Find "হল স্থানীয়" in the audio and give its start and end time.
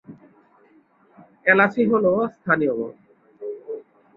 1.91-2.73